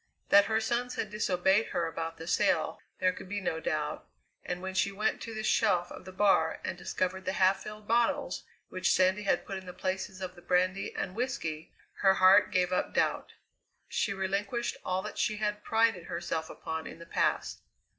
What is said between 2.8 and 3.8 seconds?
there could be no